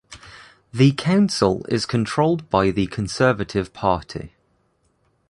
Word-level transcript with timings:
The 0.73 0.93
council 0.93 1.63
is 1.69 1.85
controlled 1.85 2.49
by 2.49 2.71
the 2.71 2.87
Conservative 2.87 3.71
Party. 3.71 4.33